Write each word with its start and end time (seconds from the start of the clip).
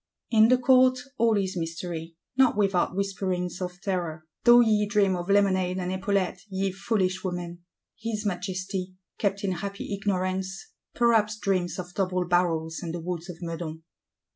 In 0.31 0.47
the 0.47 0.57
Court, 0.57 0.97
all 1.19 1.37
is 1.37 1.55
mystery, 1.55 2.15
not 2.35 2.57
without 2.57 2.95
whisperings 2.95 3.61
of 3.61 3.79
terror; 3.81 4.25
though 4.45 4.59
ye 4.61 4.87
dream 4.87 5.15
of 5.15 5.29
lemonade 5.29 5.77
and 5.77 5.91
epaulettes, 5.91 6.43
ye 6.49 6.71
foolish 6.71 7.23
women! 7.23 7.59
His 7.99 8.25
Majesty, 8.25 8.95
kept 9.19 9.43
in 9.43 9.51
happy 9.51 9.93
ignorance, 9.95 10.71
perhaps 10.95 11.37
dreams 11.37 11.77
of 11.77 11.93
double 11.93 12.25
barrels 12.25 12.79
and 12.81 12.95
the 12.95 12.99
Woods 12.99 13.29
of 13.29 13.37
Meudon. 13.43 13.83